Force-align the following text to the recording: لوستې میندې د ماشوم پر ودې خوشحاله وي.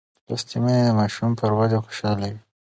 لوستې 0.27 0.57
میندې 0.63 0.83
د 0.87 0.89
ماشوم 0.99 1.31
پر 1.39 1.51
ودې 1.57 1.77
خوشحاله 1.85 2.25
وي. 2.31 2.39